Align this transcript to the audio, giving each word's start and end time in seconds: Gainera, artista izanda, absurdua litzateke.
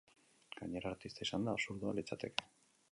Gainera, 0.61 0.93
artista 0.95 1.27
izanda, 1.27 1.55
absurdua 1.59 1.97
litzateke. 2.01 2.51